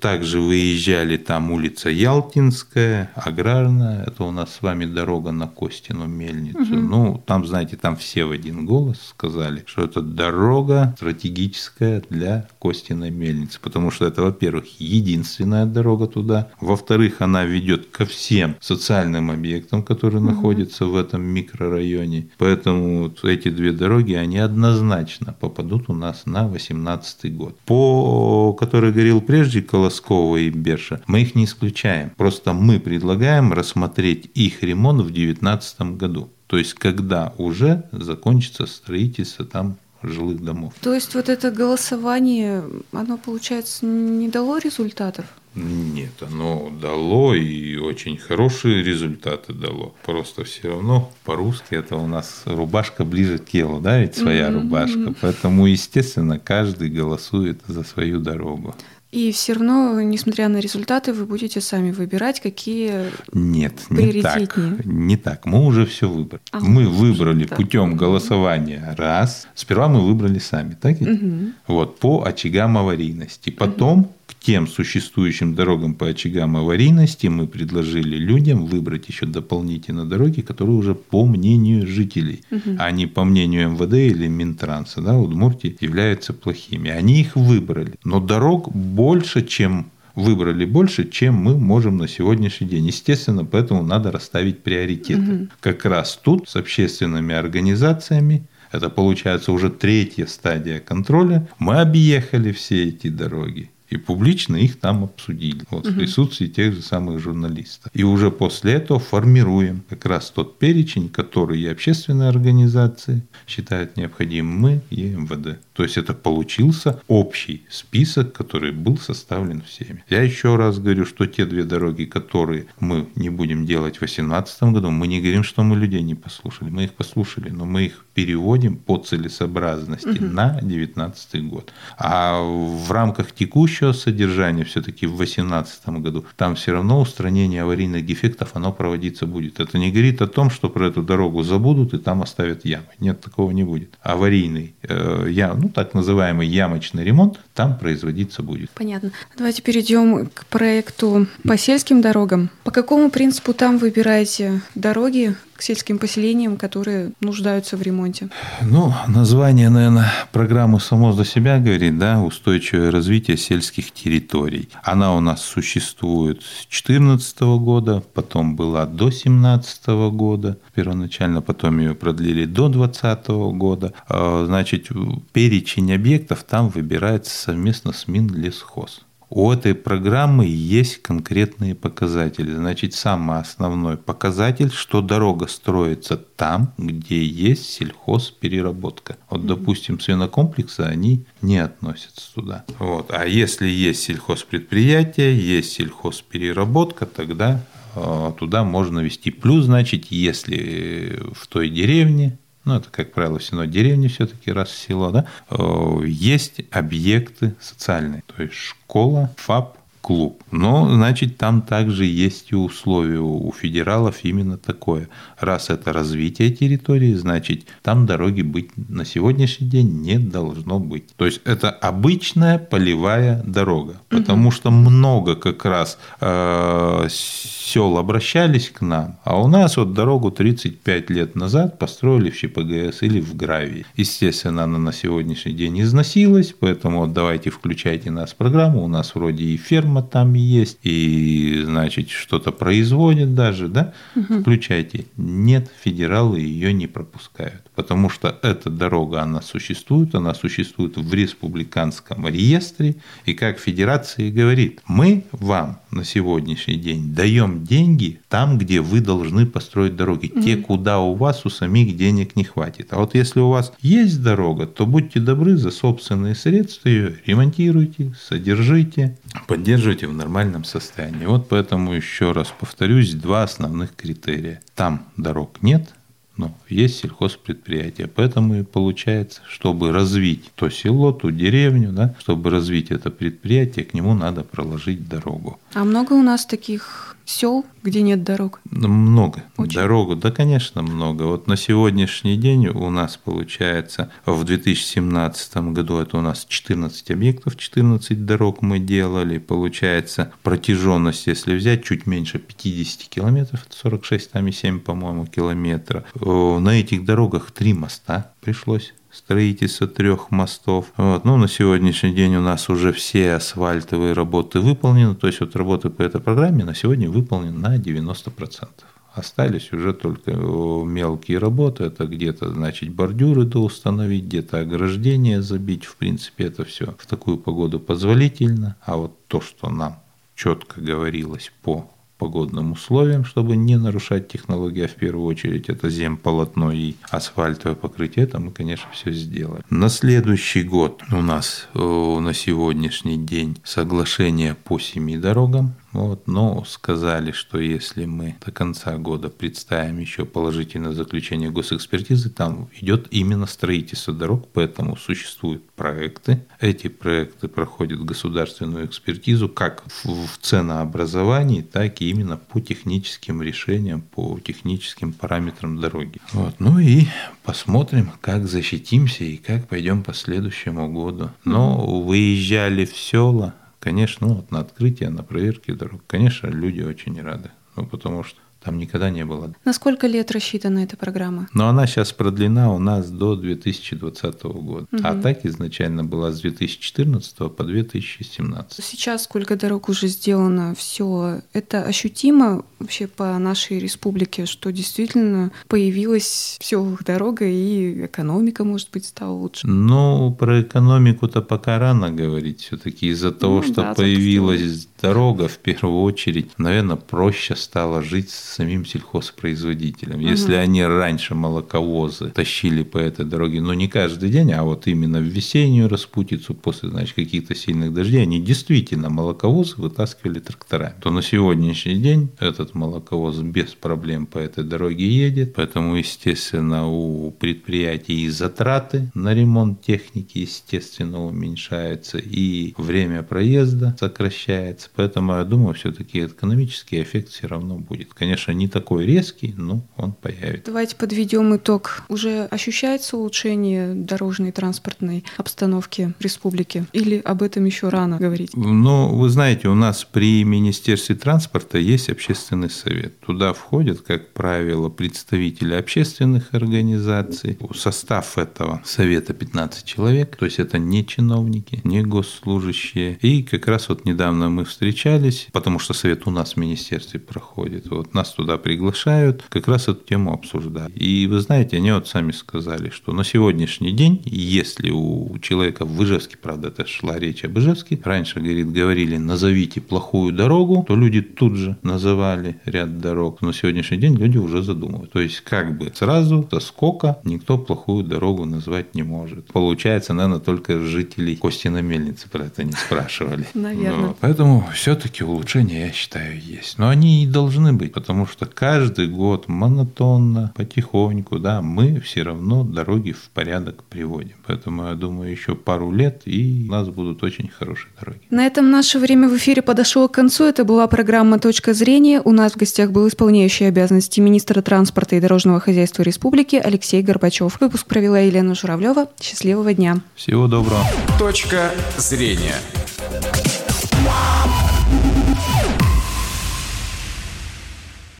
также 0.00 0.40
выезжали 0.40 1.16
там 1.16 1.50
улица 1.50 1.90
Ялтинская, 1.90 3.10
Аграрная, 3.14 4.04
это 4.04 4.24
у 4.24 4.30
нас 4.30 4.54
с 4.54 4.62
вами 4.62 4.86
дорога 4.86 5.32
на 5.32 5.46
Костину 5.46 6.06
мельницу. 6.06 6.60
Угу. 6.60 6.74
Ну, 6.74 7.22
там, 7.26 7.46
знаете, 7.46 7.76
там 7.76 7.96
все 7.96 8.24
в 8.24 8.30
один 8.30 8.66
голос 8.66 8.98
сказали, 9.08 9.62
что 9.66 9.82
это 9.84 10.00
дорога 10.00 10.94
стратегическая 10.96 12.02
для 12.08 12.48
Костиной 12.58 13.10
мельницы, 13.10 13.58
потому 13.60 13.90
что 13.90 14.06
это, 14.06 14.22
во-первых, 14.22 14.80
единственная 14.80 15.66
дорога 15.66 16.06
туда, 16.06 16.48
во-вторых, 16.60 17.20
она 17.20 17.44
ведет 17.44 17.86
ко 17.86 18.06
всем 18.06 18.56
социальным 18.60 19.30
объектам, 19.30 19.82
которые 19.82 20.22
угу. 20.22 20.30
находятся 20.30 20.86
в 20.86 20.96
этом 20.96 21.22
микрорайоне. 21.22 22.28
Поэтому 22.38 23.04
вот 23.04 23.24
эти 23.24 23.50
две 23.50 23.72
дороги, 23.72 24.14
они 24.14 24.38
однозначно 24.38 25.34
попадут 25.38 25.88
у 25.88 25.92
нас 25.92 26.26
на 26.26 26.42
2018 26.48 27.36
год. 27.36 27.58
По 27.66 28.52
которой 28.54 28.92
говорил 28.94 29.20
прежде 29.20 29.60
Колоскова 29.60 30.36
и 30.36 30.48
Берша, 30.48 31.02
мы 31.06 31.22
их 31.22 31.34
не 31.34 31.44
исключаем. 31.44 32.10
Просто 32.16 32.52
мы 32.52 32.80
предлагаем 32.80 33.52
рассмотреть 33.52 34.30
их 34.34 34.62
ремонт 34.62 35.00
в 35.00 35.10
2019 35.10 35.80
году. 35.98 36.30
То 36.46 36.58
есть, 36.58 36.74
когда 36.74 37.32
уже 37.36 37.84
закончится 37.92 38.66
строительство 38.66 39.44
там 39.44 39.76
жилых 40.08 40.42
домов. 40.42 40.74
То 40.80 40.94
есть 40.94 41.14
вот 41.14 41.28
это 41.28 41.50
голосование, 41.50 42.64
оно, 42.92 43.16
получается, 43.18 43.86
не 43.86 44.28
дало 44.28 44.58
результатов? 44.58 45.26
Нет, 45.54 46.10
оно 46.20 46.72
дало 46.82 47.34
и 47.34 47.76
очень 47.76 48.16
хорошие 48.16 48.82
результаты 48.82 49.52
дало. 49.52 49.94
Просто 50.04 50.42
все 50.42 50.70
равно 50.70 51.12
по-русски 51.24 51.76
это 51.76 51.94
у 51.94 52.08
нас 52.08 52.42
рубашка 52.44 53.04
ближе 53.04 53.38
к 53.38 53.46
телу, 53.46 53.80
да, 53.80 54.00
ведь 54.00 54.16
своя 54.16 54.48
mm-hmm. 54.48 54.54
рубашка. 54.54 55.14
Поэтому, 55.20 55.66
естественно, 55.66 56.40
каждый 56.40 56.90
голосует 56.90 57.60
за 57.68 57.84
свою 57.84 58.18
дорогу. 58.18 58.74
И 59.14 59.30
все 59.30 59.52
равно, 59.52 60.02
несмотря 60.02 60.48
на 60.48 60.56
результаты, 60.56 61.12
вы 61.12 61.24
будете 61.24 61.60
сами 61.60 61.92
выбирать, 61.92 62.40
какие 62.40 63.12
Нет, 63.32 63.74
не 63.88 64.22
так. 64.22 64.56
Не 64.84 65.16
так. 65.16 65.46
Мы 65.46 65.64
уже 65.64 65.86
все 65.86 66.08
выбрали. 66.08 66.42
А, 66.50 66.58
мы 66.58 66.88
выбрали 66.88 67.44
так. 67.44 67.56
путем 67.56 67.96
голосования 67.96 68.94
раз. 68.98 69.46
Сперва 69.54 69.86
мы 69.86 70.00
выбрали 70.00 70.40
сами, 70.40 70.76
так? 70.80 71.00
Угу. 71.00 71.52
Вот 71.68 71.98
по 72.00 72.24
очагам 72.24 72.76
аварийности. 72.76 73.50
Потом 73.50 74.00
угу 74.00 74.10
тем 74.44 74.66
существующим 74.66 75.54
дорогам 75.54 75.94
по 75.94 76.08
очагам 76.08 76.56
аварийности 76.58 77.28
мы 77.28 77.46
предложили 77.46 78.16
людям 78.16 78.66
выбрать 78.66 79.08
еще 79.08 79.24
дополнительно 79.24 80.04
дороги, 80.04 80.42
которые 80.42 80.76
уже 80.76 80.94
по 80.94 81.24
мнению 81.24 81.86
жителей, 81.86 82.42
угу. 82.50 82.76
а 82.78 82.90
не 82.90 83.06
по 83.06 83.24
мнению 83.24 83.70
МВД 83.70 83.94
или 83.94 84.26
Минтранса, 84.26 85.00
да, 85.00 85.18
Удмуртии 85.18 85.74
являются 85.80 86.34
плохими. 86.34 86.90
Они 86.90 87.20
их 87.20 87.36
выбрали. 87.36 87.94
Но 88.04 88.20
дорог 88.20 88.70
больше, 88.70 89.46
чем 89.46 89.86
выбрали 90.14 90.66
больше, 90.66 91.08
чем 91.08 91.34
мы 91.36 91.56
можем 91.56 91.96
на 91.96 92.06
сегодняшний 92.06 92.68
день. 92.68 92.86
Естественно, 92.86 93.46
поэтому 93.46 93.82
надо 93.82 94.12
расставить 94.12 94.62
приоритеты. 94.62 95.34
Угу. 95.34 95.48
Как 95.60 95.86
раз 95.86 96.20
тут 96.22 96.50
с 96.50 96.56
общественными 96.56 97.34
организациями 97.34 98.46
это 98.72 98.90
получается 98.90 99.52
уже 99.52 99.70
третья 99.70 100.26
стадия 100.26 100.80
контроля. 100.80 101.48
Мы 101.58 101.80
объехали 101.80 102.52
все 102.52 102.88
эти 102.88 103.08
дороги 103.08 103.70
и 103.90 103.96
публично 103.96 104.56
их 104.56 104.80
там 104.80 105.04
обсудили 105.04 105.64
вот, 105.70 105.86
угу. 105.86 105.94
в 105.94 105.98
присутствии 105.98 106.46
тех 106.46 106.74
же 106.74 106.82
самых 106.82 107.20
журналистов. 107.20 107.90
И 107.94 108.02
уже 108.02 108.30
после 108.30 108.72
этого 108.72 108.98
формируем 108.98 109.82
как 109.88 110.06
раз 110.06 110.30
тот 110.30 110.58
перечень, 110.58 111.08
который 111.08 111.60
и 111.60 111.66
общественные 111.66 112.28
организации 112.28 113.22
считают 113.46 113.96
необходимым, 113.96 114.56
мы 114.58 114.80
и 114.90 115.10
МВД. 115.10 115.60
То 115.74 115.82
есть 115.82 115.96
это 115.96 116.14
получился 116.14 117.00
общий 117.08 117.64
список, 117.68 118.32
который 118.32 118.72
был 118.72 118.96
составлен 118.96 119.62
всеми. 119.62 120.04
Я 120.08 120.22
еще 120.22 120.56
раз 120.56 120.78
говорю, 120.78 121.04
что 121.04 121.26
те 121.26 121.44
две 121.44 121.64
дороги, 121.64 122.04
которые 122.04 122.66
мы 122.80 123.08
не 123.16 123.28
будем 123.28 123.66
делать 123.66 123.96
в 123.96 123.98
2018 123.98 124.62
году, 124.64 124.90
мы 124.90 125.06
не 125.06 125.20
говорим, 125.20 125.42
что 125.42 125.62
мы 125.62 125.76
людей 125.76 126.02
не 126.02 126.14
послушали. 126.14 126.70
Мы 126.70 126.84
их 126.84 126.92
послушали, 126.92 127.50
но 127.50 127.64
мы 127.64 127.86
их 127.86 128.04
переводим 128.14 128.76
по 128.76 128.98
целесообразности 128.98 130.08
угу. 130.08 130.26
на 130.26 130.50
2019 130.60 131.48
год. 131.48 131.72
А 131.98 132.40
в 132.40 132.90
рамках 132.90 133.32
текущего 133.32 133.73
содержания 133.92 134.64
все-таки 134.64 135.06
в 135.06 135.16
2018 135.16 135.88
году 136.00 136.24
там 136.36 136.54
все 136.54 136.72
равно 136.72 137.00
устранение 137.00 137.62
аварийных 137.62 138.04
дефектов 138.06 138.50
оно 138.54 138.72
проводиться 138.72 139.26
будет. 139.26 139.60
Это 139.60 139.78
не 139.78 139.90
говорит 139.90 140.22
о 140.22 140.26
том, 140.26 140.50
что 140.50 140.68
про 140.68 140.86
эту 140.86 141.02
дорогу 141.02 141.42
забудут 141.42 141.94
и 141.94 141.98
там 141.98 142.22
оставят 142.22 142.64
ямы. 142.64 142.86
Нет, 143.00 143.20
такого 143.20 143.50
не 143.50 143.64
будет. 143.64 143.98
Аварийный 144.02 144.74
э, 144.82 145.26
ям, 145.30 145.60
ну 145.60 145.68
так 145.68 145.94
называемый 145.94 146.46
ямочный 146.46 147.04
ремонт 147.04 147.40
там 147.54 147.78
производиться 147.78 148.42
будет. 148.42 148.70
Понятно. 148.70 149.12
Давайте 149.36 149.62
перейдем 149.62 150.26
к 150.26 150.46
проекту 150.46 151.26
по 151.44 151.56
сельским 151.56 152.00
дорогам. 152.00 152.50
По 152.64 152.70
какому 152.70 153.10
принципу 153.10 153.54
там 153.54 153.78
выбираете 153.78 154.60
дороги, 154.74 155.36
к 155.56 155.62
сельским 155.62 155.98
поселениям, 155.98 156.56
которые 156.56 157.12
нуждаются 157.20 157.76
в 157.76 157.82
ремонте? 157.82 158.28
Ну, 158.62 158.92
название, 159.06 159.70
наверное, 159.70 160.12
программы 160.32 160.80
само 160.80 161.12
за 161.12 161.24
себя 161.24 161.58
говорит, 161.58 161.98
да, 161.98 162.20
устойчивое 162.20 162.90
развитие 162.90 163.36
сельских 163.36 163.92
территорий. 163.92 164.68
Она 164.82 165.14
у 165.14 165.20
нас 165.20 165.42
существует 165.42 166.42
с 166.42 166.66
2014 166.66 167.40
года, 167.40 168.02
потом 168.14 168.56
была 168.56 168.86
до 168.86 169.04
2017 169.04 169.86
года, 170.12 170.58
первоначально 170.74 171.40
потом 171.40 171.78
ее 171.78 171.94
продлили 171.94 172.44
до 172.46 172.68
2020 172.68 173.28
года. 173.56 173.92
А, 174.08 174.44
значит, 174.46 174.88
перечень 175.32 175.92
объектов 175.92 176.42
там 176.42 176.68
выбирается 176.68 177.43
совместно 177.44 177.92
с 177.92 178.08
Минлесхоз. 178.08 179.02
У 179.30 179.50
этой 179.50 179.74
программы 179.74 180.46
есть 180.46 181.02
конкретные 181.02 181.74
показатели. 181.74 182.54
Значит, 182.54 182.94
самый 182.94 183.40
основной 183.40 183.96
показатель, 183.96 184.70
что 184.70 185.00
дорога 185.00 185.48
строится 185.48 186.16
там, 186.16 186.72
где 186.78 187.24
есть 187.24 187.64
сельхозпереработка. 187.64 189.16
Вот, 189.28 189.44
допустим, 189.44 189.98
свинокомплексы, 189.98 190.80
они 190.82 191.24
не 191.42 191.58
относятся 191.58 192.32
туда. 192.32 192.64
Вот. 192.78 193.10
А 193.10 193.26
если 193.26 193.66
есть 193.66 194.02
сельхозпредприятие, 194.02 195.36
есть 195.36 195.72
сельхозпереработка, 195.72 197.04
тогда 197.06 197.60
э, 197.96 198.32
туда 198.38 198.62
можно 198.62 199.00
вести. 199.00 199.32
Плюс, 199.32 199.64
значит, 199.64 200.06
если 200.12 201.20
в 201.34 201.48
той 201.48 201.70
деревне 201.70 202.38
ну, 202.64 202.76
это, 202.76 202.88
как 202.90 203.12
правило, 203.12 203.38
все 203.38 203.52
равно 203.52 203.70
деревни 203.70 204.08
все-таки, 204.08 204.50
раз 204.50 204.70
село, 204.70 205.10
да, 205.10 205.26
э, 205.50 206.00
есть 206.06 206.62
объекты 206.70 207.54
социальные, 207.60 208.22
то 208.26 208.42
есть 208.42 208.54
школа, 208.54 209.30
ФАП, 209.36 209.76
клуб. 210.04 210.42
Но, 210.50 210.94
значит, 210.94 211.38
там 211.38 211.62
также 211.62 212.04
есть 212.04 212.52
и 212.52 212.54
условия 212.54 213.20
у 213.20 213.50
федералов 213.52 214.16
именно 214.22 214.58
такое. 214.58 215.08
Раз 215.40 215.70
это 215.70 215.94
развитие 215.94 216.50
территории, 216.50 217.14
значит, 217.14 217.62
там 217.82 218.04
дороги 218.04 218.42
быть 218.42 218.70
на 218.76 219.06
сегодняшний 219.06 219.66
день 219.66 220.02
не 220.02 220.18
должно 220.18 220.78
быть. 220.78 221.16
То 221.16 221.24
есть 221.24 221.40
это 221.46 221.70
обычная 221.70 222.58
полевая 222.58 223.42
дорога, 223.46 223.94
потому 224.10 224.48
угу. 224.48 224.54
что 224.54 224.70
много 224.70 225.36
как 225.36 225.64
раз 225.64 225.98
э, 226.20 227.06
сел 227.08 227.96
обращались 227.96 228.68
к 228.68 228.82
нам, 228.82 229.16
а 229.24 229.40
у 229.40 229.48
нас 229.48 229.78
вот 229.78 229.94
дорогу 229.94 230.30
35 230.30 231.10
лет 231.10 231.34
назад 231.34 231.78
построили 231.78 232.28
в 232.28 232.36
ЧПГС 232.36 233.02
или 233.02 233.20
в 233.22 233.34
Гравии. 233.34 233.86
Естественно, 233.96 234.64
она 234.64 234.78
на 234.78 234.92
сегодняшний 234.92 235.52
день 235.52 235.80
износилась, 235.80 236.54
поэтому 236.58 236.98
вот 236.98 237.14
давайте 237.14 237.48
включайте 237.48 238.10
нас 238.10 238.32
в 238.32 238.36
программу, 238.36 238.84
у 238.84 238.88
нас 238.88 239.14
вроде 239.14 239.44
и 239.44 239.56
ферма 239.56 239.93
ферма 239.94 240.02
там 240.02 240.34
есть, 240.34 240.78
и, 240.82 241.62
значит, 241.64 242.10
что-то 242.10 242.52
производит 242.52 243.34
даже, 243.34 243.68
да, 243.68 243.92
угу. 244.16 244.40
включайте. 244.40 245.06
Нет, 245.16 245.70
федералы 245.82 246.40
ее 246.40 246.72
не 246.72 246.86
пропускают, 246.86 247.62
потому 247.74 248.10
что 248.10 248.38
эта 248.42 248.70
дорога, 248.70 249.22
она 249.22 249.42
существует, 249.42 250.14
она 250.14 250.34
существует 250.34 250.96
в 250.96 251.14
республиканском 251.14 252.28
реестре, 252.28 252.96
и 253.26 253.34
как 253.34 253.58
федерация 253.58 254.30
говорит, 254.30 254.80
мы 254.86 255.24
вам 255.32 255.78
на 255.94 256.04
сегодняшний 256.04 256.76
день 256.76 257.14
даем 257.14 257.64
деньги 257.64 258.20
там, 258.28 258.58
где 258.58 258.80
вы 258.80 259.00
должны 259.00 259.46
построить 259.46 259.96
дороги, 259.96 260.30
угу. 260.34 260.42
те, 260.42 260.56
куда 260.56 260.98
у 261.00 261.14
вас 261.14 261.46
у 261.46 261.50
самих 261.50 261.96
денег 261.96 262.36
не 262.36 262.44
хватит. 262.44 262.88
А 262.92 262.98
вот 262.98 263.14
если 263.14 263.40
у 263.40 263.48
вас 263.48 263.72
есть 263.80 264.22
дорога, 264.22 264.66
то 264.66 264.86
будьте 264.86 265.20
добры 265.20 265.56
за 265.56 265.70
собственные 265.70 266.34
средства 266.34 266.88
ее 266.88 267.16
ремонтируйте, 267.26 268.14
содержите, 268.20 269.18
поддерживайте 269.46 270.06
в 270.06 270.12
нормальном 270.14 270.64
состоянии. 270.64 271.26
Вот 271.26 271.48
поэтому 271.48 271.92
еще 271.92 272.32
раз 272.32 272.52
повторюсь, 272.58 273.14
два 273.14 273.44
основных 273.44 273.94
критерия. 273.94 274.60
Там 274.74 275.06
дорог 275.16 275.62
нет, 275.62 275.94
но 276.36 276.56
есть 276.68 277.00
сельхозпредприятие. 277.00 278.08
Поэтому 278.08 278.56
и 278.56 278.62
получается, 278.62 279.40
чтобы 279.48 279.92
развить 279.92 280.52
то 280.54 280.68
село, 280.68 281.12
ту 281.12 281.30
деревню, 281.30 281.92
да, 281.92 282.14
чтобы 282.18 282.50
развить 282.50 282.90
это 282.90 283.10
предприятие, 283.10 283.84
к 283.84 283.94
нему 283.94 284.14
надо 284.14 284.42
проложить 284.44 285.08
дорогу. 285.08 285.58
А 285.74 285.84
много 285.84 286.12
у 286.14 286.22
нас 286.22 286.46
таких 286.46 287.14
сел, 287.24 287.64
где 287.82 288.02
нет 288.02 288.22
дорог? 288.22 288.60
Много. 288.70 289.42
Очень. 289.56 289.74
Дорогу, 289.74 290.16
да, 290.16 290.30
конечно, 290.30 290.82
много. 290.82 291.24
Вот 291.24 291.46
на 291.46 291.56
сегодняшний 291.56 292.36
день 292.36 292.68
у 292.68 292.90
нас 292.90 293.16
получается 293.16 294.10
в 294.26 294.44
2017 294.44 295.56
году 295.72 295.98
это 295.98 296.18
у 296.18 296.20
нас 296.20 296.44
14 296.48 297.10
объектов, 297.10 297.56
14 297.56 298.24
дорог 298.24 298.62
мы 298.62 298.78
делали. 298.78 299.38
Получается 299.38 300.32
протяженность, 300.42 301.26
если 301.26 301.54
взять, 301.54 301.84
чуть 301.84 302.06
меньше 302.06 302.38
50 302.38 303.08
километров, 303.08 303.66
это 303.66 303.88
46,7, 303.88 304.80
по-моему, 304.80 305.26
километра. 305.26 306.04
На 306.24 306.80
этих 306.80 307.04
дорогах 307.04 307.50
три 307.50 307.74
моста 307.74 308.32
пришлось 308.40 308.94
строительство 309.10 309.86
трех 309.86 310.30
мостов. 310.30 310.86
Вот. 310.96 311.24
Ну, 311.24 311.36
на 311.36 311.48
сегодняшний 311.48 312.12
день 312.12 312.36
у 312.36 312.40
нас 312.40 312.68
уже 312.70 312.92
все 312.92 313.34
асфальтовые 313.34 314.14
работы 314.14 314.60
выполнены, 314.60 315.14
то 315.14 315.26
есть 315.26 315.40
вот 315.40 315.54
работы 315.54 315.90
по 315.90 316.02
этой 316.02 316.20
программе 316.20 316.64
на 316.64 316.74
сегодня 316.74 317.10
выполнены 317.10 317.58
на 317.58 317.76
90%. 317.76 318.68
Остались 319.12 319.72
уже 319.72 319.92
только 319.92 320.32
мелкие 320.32 321.38
работы, 321.38 321.84
это 321.84 322.06
где-то, 322.06 322.50
значит, 322.50 322.90
бордюры 322.90 323.44
доустановить, 323.44 324.24
где-то 324.24 324.60
ограждение 324.60 325.42
забить, 325.42 325.84
в 325.84 325.94
принципе, 325.94 326.46
это 326.46 326.64
все 326.64 326.96
в 326.98 327.06
такую 327.06 327.38
погоду 327.38 327.78
позволительно, 327.78 328.74
а 328.84 328.96
вот 328.96 329.16
то, 329.28 329.40
что 329.40 329.70
нам 329.70 330.00
четко 330.34 330.80
говорилось 330.80 331.52
по 331.62 331.88
погодным 332.18 332.72
условиям, 332.72 333.24
чтобы 333.24 333.56
не 333.56 333.76
нарушать 333.76 334.28
технологии, 334.28 334.84
а 334.84 334.88
в 334.88 334.94
первую 334.94 335.26
очередь 335.26 335.68
это 335.68 335.90
земполотно 335.90 336.70
и 336.70 336.94
асфальтовое 337.10 337.74
покрытие, 337.74 338.24
это 338.24 338.38
мы, 338.38 338.52
конечно, 338.52 338.88
все 338.92 339.12
сделаем. 339.12 339.62
На 339.70 339.88
следующий 339.88 340.62
год 340.62 341.02
у 341.12 341.22
нас 341.22 341.68
э, 341.74 341.78
на 341.78 342.32
сегодняшний 342.32 343.16
день 343.16 343.58
соглашение 343.64 344.54
по 344.54 344.78
семи 344.78 345.16
дорогам, 345.16 345.74
вот, 345.94 346.26
но 346.26 346.64
сказали, 346.66 347.30
что 347.30 347.58
если 347.58 348.04
мы 348.04 348.36
до 348.44 348.50
конца 348.50 348.96
года 348.98 349.28
представим 349.30 350.00
еще 350.00 350.24
положительное 350.24 350.92
заключение 350.92 351.50
госэкспертизы, 351.50 352.30
там 352.30 352.68
идет 352.80 353.06
именно 353.12 353.46
строительство 353.46 354.12
дорог, 354.12 354.48
поэтому 354.52 354.96
существуют 354.96 355.70
проекты. 355.70 356.44
Эти 356.60 356.88
проекты 356.88 357.46
проходят 357.46 358.04
государственную 358.04 358.86
экспертизу 358.86 359.48
как 359.48 359.84
в 360.02 360.26
ценообразовании, 360.40 361.62
так 361.62 362.02
и 362.02 362.10
именно 362.10 362.36
по 362.38 362.60
техническим 362.60 363.40
решениям, 363.40 364.00
по 364.00 364.40
техническим 364.40 365.12
параметрам 365.12 365.80
дороги. 365.80 366.20
Вот. 366.32 366.56
Ну 366.58 366.80
и 366.80 367.06
посмотрим, 367.44 368.10
как 368.20 368.48
защитимся 368.48 369.22
и 369.22 369.36
как 369.36 369.68
пойдем 369.68 370.02
по 370.02 370.12
следующему 370.12 370.92
году. 370.92 371.30
Но 371.44 372.02
выезжали 372.02 372.84
в 372.84 372.96
села, 372.96 373.54
Конечно, 373.84 374.26
ну, 374.26 374.34
вот 374.36 374.50
на 374.50 374.60
открытие, 374.60 375.10
на 375.10 375.22
проверке 375.22 375.74
дорог, 375.74 376.00
конечно, 376.06 376.46
люди 376.46 376.80
очень 376.80 377.20
рады. 377.20 377.50
Ну, 377.76 377.86
потому 377.86 378.24
что 378.24 378.40
там 378.64 378.78
никогда 378.78 379.10
не 379.10 379.24
было. 379.24 379.52
На 379.64 379.72
сколько 379.72 380.06
лет 380.06 380.30
рассчитана 380.30 380.78
эта 380.80 380.96
программа? 380.96 381.48
Но 381.52 381.68
она 381.68 381.86
сейчас 381.86 382.12
продлена 382.12 382.72
у 382.72 382.78
нас 382.78 383.10
до 383.10 383.36
2020 383.36 384.42
года. 384.42 384.86
Угу. 384.90 385.02
А 385.02 385.14
так 385.20 385.44
изначально 385.44 386.04
была 386.04 386.32
с 386.32 386.40
2014 386.40 387.36
по 387.54 387.64
2017. 387.64 388.82
Сейчас 388.82 389.24
сколько 389.24 389.56
дорог 389.56 389.88
уже 389.88 390.08
сделано, 390.08 390.74
все 390.74 391.42
это 391.52 391.82
ощутимо 391.82 392.64
вообще 392.78 393.06
по 393.06 393.38
нашей 393.38 393.78
республике, 393.78 394.46
что 394.46 394.70
действительно 394.70 395.52
появилась 395.68 396.56
все 396.60 396.96
дорога 397.04 397.44
и 397.44 398.06
экономика, 398.06 398.64
может 398.64 398.90
быть, 398.92 399.04
стала 399.06 399.32
лучше. 399.32 399.66
Ну, 399.66 400.34
про 400.34 400.62
экономику-то 400.62 401.42
пока 401.42 401.78
рано 401.78 402.10
говорить. 402.10 402.62
Все-таки 402.62 403.08
из-за 403.08 403.32
того, 403.32 403.56
ну, 403.56 403.62
что 403.62 403.82
да, 403.82 403.94
появилась 403.94 404.88
дорога, 405.04 405.48
в 405.48 405.58
первую 405.58 406.00
очередь, 406.00 406.50
наверное, 406.56 406.96
проще 406.96 407.56
стало 407.56 408.02
жить 408.02 408.30
с 408.30 408.54
самим 408.56 408.86
сельхозпроизводителям. 408.86 410.20
Угу. 410.20 410.28
Если 410.28 410.54
они 410.54 410.82
раньше 410.82 411.34
молоковозы 411.34 412.30
тащили 412.30 412.82
по 412.82 412.96
этой 412.96 413.26
дороге, 413.26 413.60
но 413.60 413.74
не 413.74 413.86
каждый 413.86 414.30
день, 414.30 414.52
а 414.52 414.62
вот 414.62 414.86
именно 414.86 415.18
в 415.18 415.24
весеннюю 415.24 415.90
распутицу 415.90 416.54
после, 416.54 416.88
значит, 416.88 417.16
каких-то 417.16 417.54
сильных 417.54 417.92
дождей, 417.92 418.22
они 418.22 418.40
действительно 418.40 419.10
молоковозы 419.10 419.74
вытаскивали 419.76 420.40
тракторами, 420.40 420.94
то 421.02 421.10
на 421.10 421.20
сегодняшний 421.20 421.96
день 421.96 422.30
этот 422.38 422.74
молоковоз 422.74 423.36
без 423.40 423.74
проблем 423.74 424.24
по 424.24 424.38
этой 424.38 424.64
дороге 424.64 425.06
едет, 425.06 425.52
поэтому, 425.54 425.96
естественно, 425.96 426.88
у 426.88 427.30
предприятий 427.30 428.24
и 428.24 428.28
затраты 428.30 429.10
на 429.12 429.34
ремонт 429.34 429.82
техники, 429.82 430.38
естественно, 430.38 431.22
уменьшаются, 431.22 432.16
и 432.16 432.72
время 432.78 433.22
проезда 433.22 433.94
сокращается, 434.00 434.88
поэтому 434.94 435.34
я 435.34 435.44
думаю, 435.44 435.74
все-таки 435.74 436.26
экономический 436.26 437.02
эффект 437.02 437.28
все 437.30 437.46
равно 437.46 437.76
будет. 437.76 438.14
Конечно, 438.14 438.52
не 438.52 438.68
такой 438.68 439.06
резкий, 439.06 439.54
но 439.56 439.82
он 439.96 440.12
появится. 440.12 440.66
Давайте 440.66 440.96
подведем 440.96 441.56
итог. 441.56 442.02
Уже 442.08 442.44
ощущается 442.44 443.16
улучшение 443.16 443.94
дорожной 443.94 444.52
транспортной 444.52 445.24
обстановки 445.36 446.14
в 446.18 446.22
республике? 446.22 446.86
Или 446.92 447.20
об 447.24 447.42
этом 447.42 447.64
еще 447.64 447.88
рано 447.88 448.18
говорить? 448.18 448.56
Ну, 448.56 449.14
вы 449.14 449.28
знаете, 449.28 449.68
у 449.68 449.74
нас 449.74 450.04
при 450.04 450.44
Министерстве 450.44 451.16
транспорта 451.16 451.78
есть 451.78 452.08
общественный 452.08 452.70
совет. 452.70 453.18
Туда 453.20 453.52
входят, 453.52 454.00
как 454.02 454.32
правило, 454.32 454.88
представители 454.88 455.74
общественных 455.74 456.54
организаций. 456.54 457.58
Состав 457.74 458.38
этого 458.38 458.80
совета 458.84 459.34
15 459.34 459.84
человек, 459.84 460.36
то 460.36 460.44
есть 460.44 460.58
это 460.58 460.78
не 460.78 461.04
чиновники, 461.06 461.80
не 461.84 462.02
госслужащие. 462.02 463.18
И 463.20 463.42
как 463.42 463.66
раз 463.66 463.88
вот 463.88 464.04
недавно 464.04 464.48
мы 464.48 464.64
встречались 464.64 464.83
встречались, 464.84 465.48
потому 465.52 465.78
что 465.78 465.94
совет 465.94 466.26
у 466.26 466.30
нас 466.30 466.54
в 466.54 466.56
министерстве 466.58 467.18
проходит. 467.18 467.88
Вот 467.88 468.12
нас 468.12 468.32
туда 468.32 468.58
приглашают, 468.58 469.42
как 469.48 469.66
раз 469.66 469.88
эту 469.88 470.04
тему 470.04 470.34
обсуждать. 470.34 470.92
И 470.94 471.26
вы 471.26 471.40
знаете, 471.40 471.78
они 471.78 471.90
вот 471.92 472.06
сами 472.06 472.32
сказали, 472.32 472.90
что 472.90 473.12
на 473.12 473.24
сегодняшний 473.24 473.92
день, 473.92 474.20
если 474.26 474.90
у 474.90 475.38
человека 475.40 475.86
в 475.86 476.04
Ижевске, 476.04 476.36
правда, 476.36 476.68
это 476.68 476.86
шла 476.86 477.18
речь 477.18 477.44
об 477.44 477.58
Ижевске, 477.58 477.98
раньше, 478.04 478.40
говорит, 478.40 478.72
говорили, 478.72 479.16
назовите 479.16 479.80
плохую 479.80 480.34
дорогу, 480.34 480.84
то 480.86 480.94
люди 480.96 481.22
тут 481.22 481.56
же 481.56 481.76
называли 481.82 482.60
ряд 482.66 482.98
дорог. 483.00 483.40
На 483.40 483.54
сегодняшний 483.54 483.96
день 483.96 484.16
люди 484.16 484.36
уже 484.36 484.62
задумывают. 484.62 485.12
То 485.12 485.20
есть, 485.20 485.40
как 485.40 485.78
бы 485.78 485.92
сразу, 485.94 486.46
со 486.50 486.60
сколько 486.60 487.20
никто 487.24 487.56
плохую 487.56 488.04
дорогу 488.04 488.44
назвать 488.44 488.94
не 488.94 489.02
может. 489.02 489.46
Получается, 489.46 490.12
наверное, 490.12 490.40
только 490.40 490.78
жителей 490.80 491.36
Костина 491.36 491.80
мельницы 491.80 492.28
про 492.28 492.44
это 492.44 492.64
не 492.64 492.72
спрашивали. 492.72 493.46
Наверное. 493.54 494.14
Поэтому 494.20 494.63
все-таки 494.72 495.24
улучшения, 495.24 495.86
я 495.86 495.92
считаю, 495.92 496.40
есть. 496.40 496.78
Но 496.78 496.88
они 496.88 497.24
и 497.24 497.26
должны 497.26 497.72
быть, 497.72 497.92
потому 497.92 498.26
что 498.26 498.46
каждый 498.46 499.08
год 499.08 499.48
монотонно, 499.48 500.52
потихоньку, 500.56 501.38
да, 501.38 501.62
мы 501.62 502.00
все 502.00 502.22
равно 502.22 502.64
дороги 502.64 503.12
в 503.12 503.30
порядок 503.30 503.82
приводим. 503.84 504.36
Поэтому 504.46 504.88
я 504.88 504.94
думаю, 504.94 505.30
еще 505.30 505.54
пару 505.54 505.90
лет, 505.92 506.22
и 506.24 506.66
у 506.68 506.72
нас 506.72 506.88
будут 506.88 507.22
очень 507.22 507.48
хорошие 507.48 507.90
дороги. 507.98 508.20
На 508.30 508.46
этом 508.46 508.70
наше 508.70 508.98
время 508.98 509.28
в 509.28 509.36
эфире 509.36 509.62
подошло 509.62 510.08
к 510.08 510.12
концу. 510.12 510.44
Это 510.44 510.64
была 510.64 510.86
программа 510.86 511.38
«Точка 511.38 511.74
зрения». 511.74 512.20
У 512.24 512.32
нас 512.32 512.52
в 512.52 512.56
гостях 512.56 512.90
был 512.90 513.08
исполняющий 513.08 513.64
обязанности 513.64 514.20
министра 514.20 514.60
транспорта 514.62 515.16
и 515.16 515.20
дорожного 515.20 515.60
хозяйства 515.60 516.02
республики 516.02 516.56
Алексей 516.56 517.02
Горбачев. 517.02 517.60
Выпуск 517.60 517.86
провела 517.86 518.18
Елена 518.18 518.54
Журавлева. 518.54 519.08
Счастливого 519.20 519.74
дня. 519.74 519.98
Всего 520.14 520.46
доброго. 520.46 520.84
Точка 521.18 521.70
зрения. 521.96 522.54